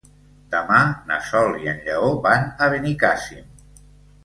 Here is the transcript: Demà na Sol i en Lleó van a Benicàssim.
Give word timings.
Demà 0.53 0.79
na 1.11 1.19
Sol 1.27 1.53
i 1.67 1.71
en 1.75 1.85
Lleó 1.89 2.09
van 2.25 2.51
a 2.67 2.73
Benicàssim. 2.75 3.49